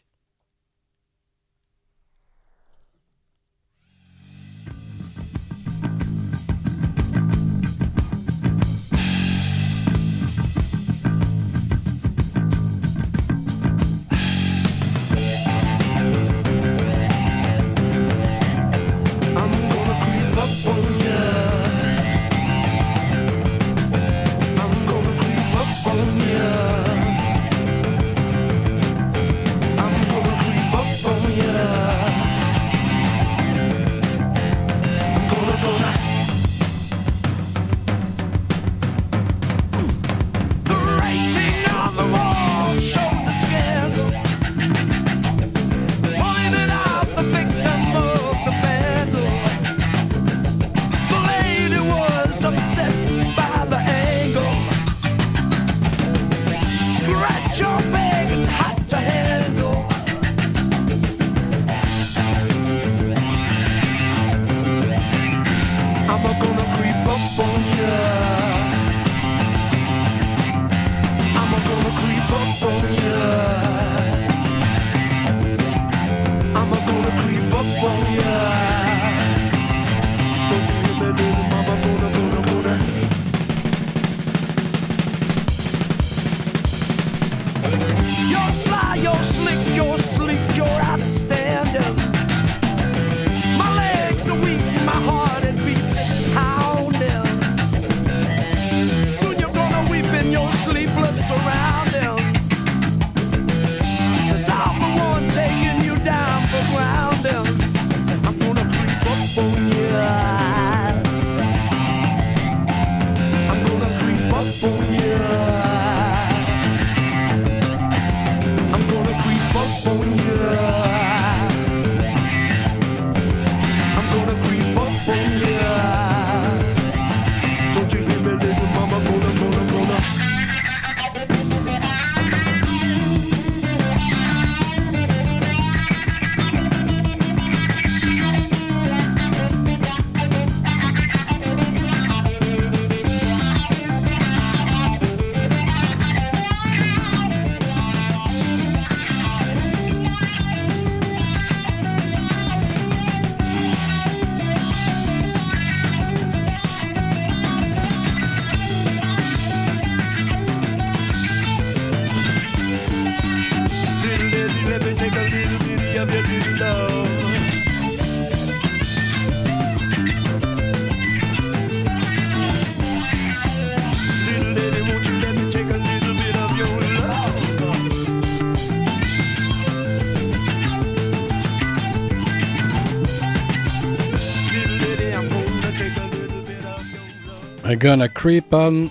Gonna 187.82 188.08
creep 188.08 188.54
on 188.54 188.88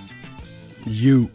you. 0.85 1.29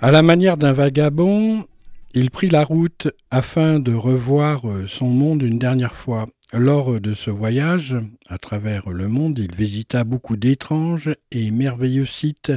À 0.00 0.12
la 0.12 0.20
manière 0.20 0.58
d'un 0.58 0.74
vagabond, 0.74 1.64
il 2.12 2.30
prit 2.30 2.50
la 2.50 2.62
route 2.62 3.08
afin 3.30 3.78
de 3.80 3.94
revoir 3.94 4.64
son 4.86 5.08
monde 5.08 5.40
une 5.40 5.58
dernière 5.58 5.94
fois. 5.94 6.26
Lors 6.52 7.00
de 7.00 7.14
ce 7.14 7.30
voyage, 7.30 7.96
à 8.28 8.36
travers 8.36 8.90
le 8.90 9.08
monde, 9.08 9.38
il 9.38 9.54
visita 9.56 10.04
beaucoup 10.04 10.36
d'étranges 10.36 11.10
et 11.32 11.50
merveilleux 11.50 12.04
sites, 12.04 12.52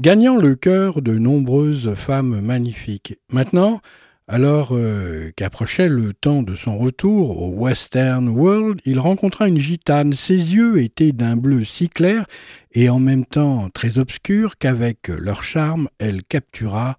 gagnant 0.00 0.36
le 0.36 0.56
cœur 0.56 1.02
de 1.02 1.18
nombreuses 1.18 1.94
femmes 1.94 2.40
magnifiques. 2.40 3.18
Maintenant, 3.30 3.82
alors 4.28 4.68
euh, 4.72 5.30
qu'approchait 5.36 5.88
le 5.88 6.14
temps 6.14 6.42
de 6.42 6.54
son 6.54 6.78
retour 6.78 7.42
au 7.42 7.50
Western 7.50 8.28
World, 8.28 8.80
il 8.84 8.98
rencontra 8.98 9.48
une 9.48 9.58
gitane. 9.58 10.12
Ses 10.12 10.54
yeux 10.54 10.80
étaient 10.80 11.12
d'un 11.12 11.36
bleu 11.36 11.64
si 11.64 11.88
clair 11.88 12.26
et 12.72 12.88
en 12.88 12.98
même 12.98 13.26
temps 13.26 13.68
très 13.70 13.98
obscur 13.98 14.58
qu'avec 14.58 15.08
leur 15.08 15.42
charme, 15.42 15.88
elle 15.98 16.22
captura 16.22 16.96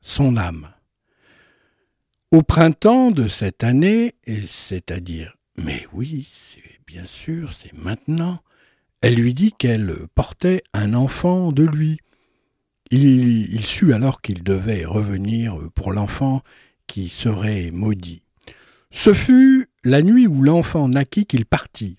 son 0.00 0.36
âme. 0.36 0.68
Au 2.30 2.42
printemps 2.42 3.10
de 3.10 3.26
cette 3.26 3.64
année, 3.64 4.14
c'est-à-dire, 4.46 5.36
mais 5.56 5.86
oui, 5.92 6.28
bien 6.86 7.06
sûr, 7.06 7.52
c'est 7.52 7.72
maintenant, 7.72 8.40
elle 9.00 9.14
lui 9.14 9.32
dit 9.32 9.52
qu'elle 9.52 9.94
portait 10.14 10.62
un 10.74 10.92
enfant 10.92 11.52
de 11.52 11.62
lui. 11.62 12.00
Il, 12.90 13.64
sut 13.64 13.92
alors 13.92 14.22
qu'il 14.22 14.42
devait 14.42 14.84
revenir 14.84 15.58
pour 15.74 15.92
l'enfant 15.92 16.42
qui 16.86 17.08
serait 17.08 17.70
maudit. 17.70 18.22
Ce 18.90 19.12
fut 19.12 19.68
la 19.84 20.02
nuit 20.02 20.26
où 20.26 20.42
l'enfant 20.42 20.88
naquit 20.88 21.26
qu'il 21.26 21.44
partit. 21.44 21.98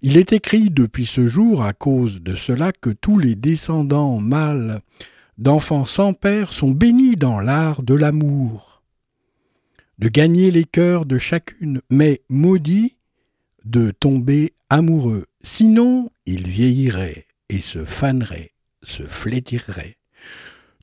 Il 0.00 0.16
est 0.16 0.32
écrit 0.32 0.70
depuis 0.70 1.06
ce 1.06 1.26
jour, 1.26 1.62
à 1.62 1.72
cause 1.72 2.20
de 2.20 2.34
cela, 2.34 2.72
que 2.72 2.90
tous 2.90 3.18
les 3.18 3.34
descendants 3.34 4.18
mâles 4.18 4.80
d'enfants 5.38 5.84
sans 5.84 6.14
père 6.14 6.52
sont 6.52 6.70
bénis 6.70 7.16
dans 7.16 7.40
l'art 7.40 7.82
de 7.82 7.94
l'amour, 7.94 8.82
de 9.98 10.08
gagner 10.08 10.50
les 10.50 10.64
cœurs 10.64 11.04
de 11.06 11.18
chacune, 11.18 11.80
mais 11.90 12.22
maudits 12.28 12.96
de 13.64 13.90
tomber 13.90 14.54
amoureux. 14.70 15.26
Sinon, 15.42 16.10
ils 16.26 16.48
vieilliraient 16.48 17.26
et 17.48 17.60
se 17.60 17.84
faneraient, 17.84 18.52
se 18.82 19.04
flétiraient 19.04 19.96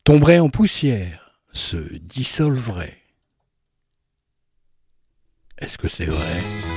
tomberait 0.04 0.39
en 0.39 0.50
poussière, 0.50 1.41
se 1.52 1.78
dissolverait. 1.78 2.97
Est-ce 5.58 5.78
que 5.78 5.88
c'est 5.88 6.06
vrai? 6.06 6.68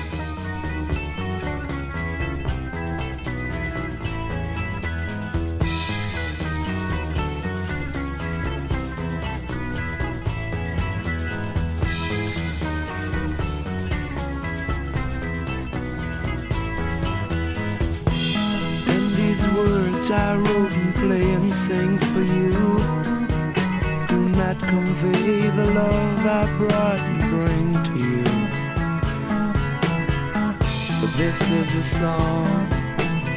on 32.03 32.71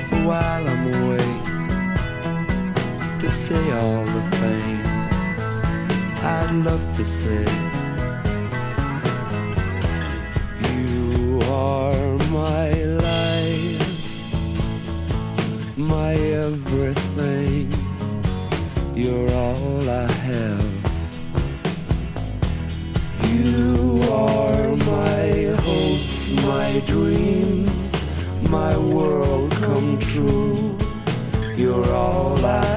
for 0.07 0.17
while 0.27 0.67
I'm 0.67 0.85
away 0.93 1.31
to 3.19 3.29
say 3.29 3.71
all 3.71 4.03
the 4.05 4.21
things 4.41 5.15
I'd 6.23 6.51
love 6.63 6.85
to 6.95 7.03
say. 7.05 7.45
You 10.69 11.41
are 11.43 12.17
my 12.31 12.71
life, 13.09 13.83
my 15.77 16.13
everything. 16.13 17.71
You're 18.95 19.31
all 19.31 19.89
I 19.89 20.07
have. 20.29 20.71
You 23.33 24.01
are 24.11 24.75
my 24.75 25.55
hopes, 25.61 26.31
my 26.43 26.81
dreams 26.87 27.24
my 28.55 28.77
world 28.77 29.51
come 29.51 29.99
true. 29.99 30.77
You're 31.57 31.91
all 31.91 32.45
I 32.45 32.74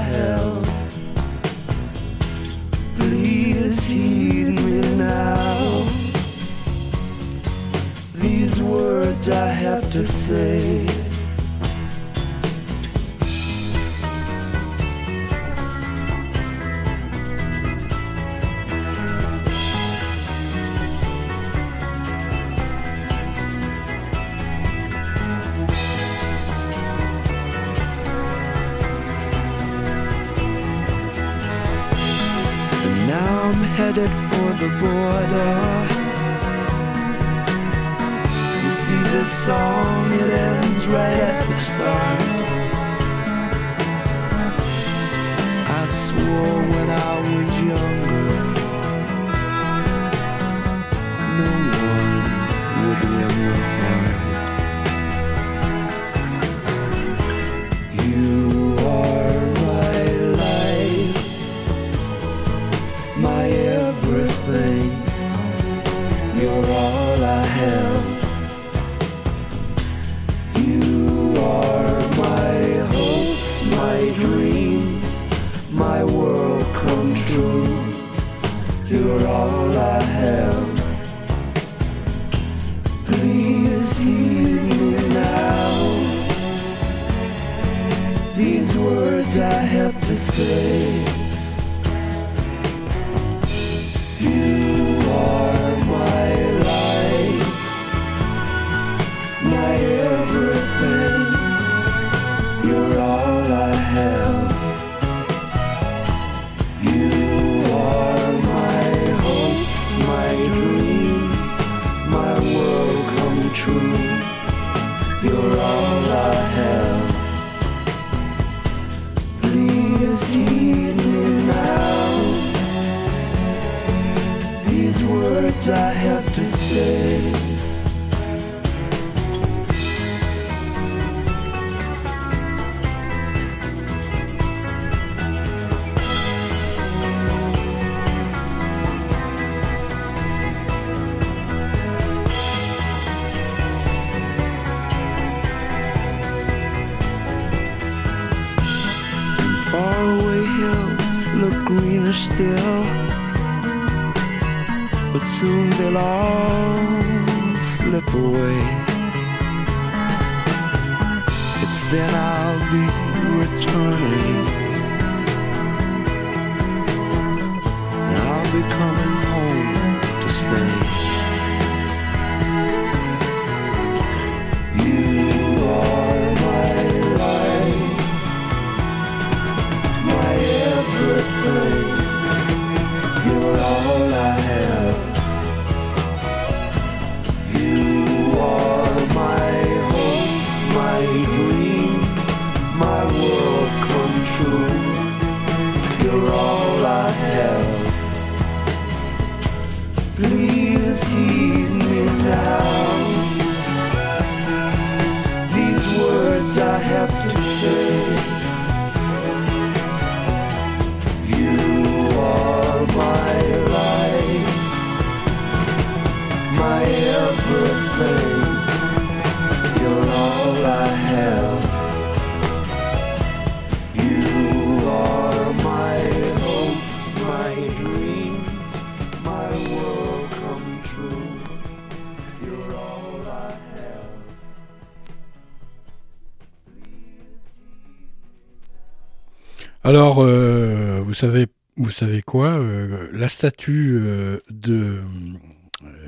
savez 241.98 242.22
quoi 242.22 242.50
euh, 242.50 243.08
La 243.12 243.28
statue 243.28 243.98
euh, 244.00 244.38
de 244.50 245.00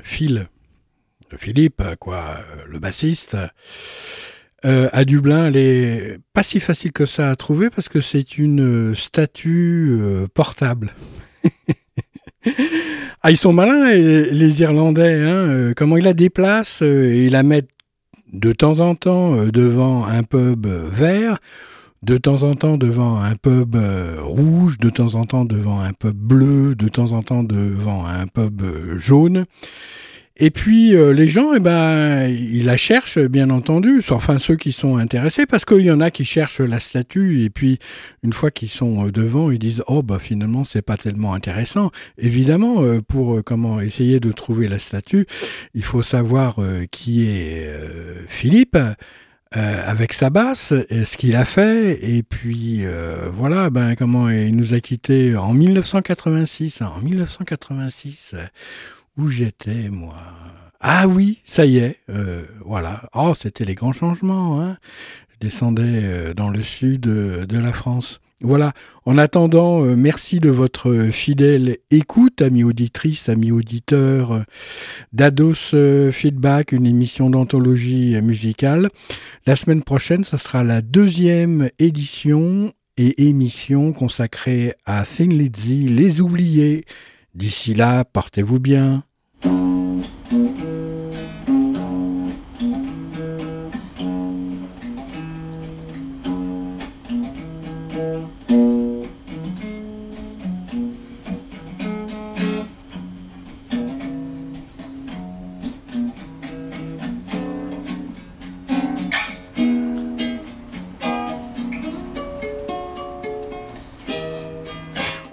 Phil, 0.03 0.47
de 1.31 1.37
Philippe, 1.37 1.83
quoi, 1.99 2.39
le 2.67 2.79
bassiste, 2.79 3.37
à 4.63 5.05
Dublin, 5.05 5.47
elle 5.47 5.57
est 5.57 6.19
pas 6.33 6.43
si 6.43 6.59
facile 6.59 6.91
que 6.91 7.07
ça 7.07 7.31
à 7.31 7.35
trouver 7.35 7.71
parce 7.71 7.89
que 7.89 7.99
c'est 7.99 8.37
une 8.37 8.93
statue 8.93 9.97
portable. 10.35 10.93
ah, 13.23 13.31
ils 13.31 13.37
sont 13.37 13.53
malins, 13.53 13.91
les, 13.91 14.61
Irlandais. 14.61 15.23
Hein 15.23 15.73
comment 15.75 15.97
ils 15.97 16.03
la 16.03 16.13
déplacent 16.13 16.83
et 16.83 17.25
ils 17.25 17.31
la 17.31 17.41
mettent 17.41 17.71
de 18.33 18.51
temps 18.51 18.81
en 18.81 18.93
temps 18.93 19.47
devant 19.47 20.05
un 20.05 20.21
pub 20.21 20.67
vert 20.67 21.39
de 22.03 22.17
temps 22.17 22.41
en 22.41 22.55
temps 22.55 22.77
devant 22.77 23.21
un 23.21 23.35
pub 23.35 23.75
euh, 23.75 24.17
rouge, 24.21 24.79
de 24.79 24.89
temps 24.89 25.13
en 25.15 25.25
temps 25.25 25.45
devant 25.45 25.81
un 25.81 25.93
pub 25.93 26.15
bleu, 26.15 26.75
de 26.75 26.87
temps 26.87 27.11
en 27.11 27.21
temps 27.21 27.43
devant 27.43 28.07
un 28.07 28.25
pub 28.25 28.61
euh, 28.63 28.97
jaune. 28.97 29.45
Et 30.37 30.49
puis 30.49 30.95
euh, 30.95 31.13
les 31.13 31.27
gens, 31.27 31.53
eh 31.53 31.59
ben, 31.59 32.27
ils 32.27 32.65
la 32.65 32.75
cherchent 32.75 33.19
bien 33.19 33.51
entendu, 33.51 34.01
enfin 34.09 34.39
ceux 34.39 34.55
qui 34.55 34.71
sont 34.71 34.97
intéressés, 34.97 35.45
parce 35.45 35.63
qu'il 35.63 35.81
y 35.81 35.91
en 35.91 36.01
a 36.01 36.09
qui 36.09 36.25
cherchent 36.25 36.61
la 36.61 36.79
statue 36.79 37.43
et 37.43 37.51
puis 37.51 37.77
une 38.23 38.33
fois 38.33 38.49
qu'ils 38.49 38.69
sont 38.69 39.09
devant, 39.09 39.51
ils 39.51 39.59
disent 39.59 39.83
oh 39.85 40.01
bah 40.01 40.17
finalement 40.17 40.63
c'est 40.63 40.81
pas 40.81 40.97
tellement 40.97 41.35
intéressant. 41.35 41.91
Évidemment, 42.17 42.81
pour 43.07 43.43
comment 43.43 43.79
essayer 43.79 44.19
de 44.19 44.31
trouver 44.31 44.67
la 44.67 44.79
statue, 44.79 45.27
il 45.75 45.83
faut 45.83 46.01
savoir 46.01 46.55
qui 46.89 47.27
est 47.27 47.69
Philippe. 48.27 48.77
Euh, 49.57 49.83
avec 49.85 50.13
sa 50.13 50.29
basse, 50.29 50.73
et 50.89 51.03
ce 51.03 51.17
qu'il 51.17 51.35
a 51.35 51.43
fait, 51.43 51.99
et 52.09 52.23
puis 52.23 52.85
euh, 52.85 53.29
voilà, 53.33 53.69
ben 53.69 53.95
comment 53.97 54.29
il 54.29 54.55
nous 54.55 54.73
a 54.73 54.79
quittés 54.79 55.35
en 55.35 55.53
1986. 55.53 56.81
Hein, 56.81 56.93
en 56.95 57.01
1986, 57.01 58.33
où 59.17 59.27
j'étais 59.27 59.89
moi 59.89 60.15
Ah 60.79 61.05
oui, 61.05 61.41
ça 61.43 61.65
y 61.65 61.79
est, 61.79 61.97
euh, 62.09 62.43
voilà. 62.63 63.09
Oh, 63.13 63.33
c'était 63.37 63.65
les 63.65 63.75
grands 63.75 63.91
changements. 63.91 64.61
Hein. 64.61 64.77
Je 65.33 65.47
descendais 65.47 66.33
dans 66.33 66.49
le 66.49 66.63
sud 66.63 67.01
de 67.01 67.57
la 67.59 67.73
France. 67.73 68.21
Voilà. 68.43 68.73
En 69.05 69.17
attendant, 69.17 69.83
euh, 69.83 69.95
merci 69.95 70.39
de 70.39 70.49
votre 70.49 71.09
fidèle 71.11 71.77
écoute, 71.91 72.41
amis 72.41 72.63
auditrices, 72.63 73.29
amis 73.29 73.51
auditeurs 73.51 74.31
euh, 74.31 74.41
d'Ados 75.13 75.73
euh, 75.73 76.11
Feedback, 76.11 76.71
une 76.71 76.87
émission 76.87 77.29
d'anthologie 77.29 78.19
musicale. 78.21 78.89
La 79.45 79.55
semaine 79.55 79.83
prochaine, 79.83 80.23
ce 80.23 80.37
sera 80.37 80.63
la 80.63 80.81
deuxième 80.81 81.69
édition 81.77 82.73
et 82.97 83.27
émission 83.27 83.93
consacrée 83.93 84.73
à 84.85 85.03
Thin 85.05 85.29
Lizzy, 85.29 85.87
Les 85.87 86.19
Oubliés. 86.21 86.85
D'ici 87.35 87.73
là, 87.73 88.03
portez-vous 88.05 88.59
bien. 88.59 89.03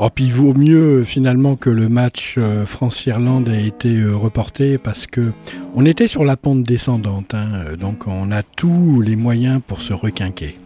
Oh, 0.01 0.11
puis 0.15 0.27
il 0.27 0.33
vaut 0.33 0.55
mieux 0.55 1.03
finalement 1.03 1.57
que 1.57 1.71
le 1.71 1.89
match 1.89 2.37
euh, 2.39 2.65
France-Irlande 2.65 3.49
ait 3.49 3.67
été 3.67 3.97
euh, 3.97 4.15
reporté 4.15 4.79
parce 4.79 5.09
que 5.09 5.33
on 5.75 5.85
était 5.85 6.07
sur 6.07 6.25
la 6.25 6.37
pente 6.37 6.63
descendante, 6.63 7.35
hein, 7.35 7.75
donc 7.79 8.07
on 8.07 8.31
a 8.31 8.45
tous 8.45 9.01
les 9.01 9.17
moyens 9.17 9.61
pour 9.67 9.83
se 9.83 9.93
requinquer. 9.93 10.57